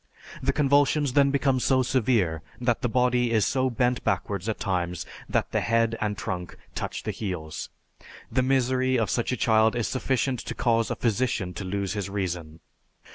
The 0.41 0.51
convulsions 0.51 1.13
then 1.13 1.29
become 1.29 1.59
so 1.59 1.83
severe 1.83 2.41
that 2.59 2.81
the 2.81 2.89
body 2.89 3.29
is 3.31 3.45
so 3.45 3.69
bent 3.69 4.03
backwards 4.03 4.49
at 4.49 4.59
times 4.59 5.05
that 5.29 5.51
the 5.51 5.61
head 5.61 5.95
and 6.01 6.17
trunk 6.17 6.57
touch 6.73 7.03
the 7.03 7.11
heels. 7.11 7.69
The 8.31 8.41
misery 8.41 8.97
of 8.97 9.11
such 9.11 9.31
a 9.31 9.37
child 9.37 9.75
is 9.75 9.87
sufficient 9.87 10.39
to 10.39 10.55
cause 10.55 10.89
a 10.89 10.95
physician 10.95 11.53
to 11.53 11.63
lose 11.63 11.93
his 11.93 12.09
reason. 12.09 12.61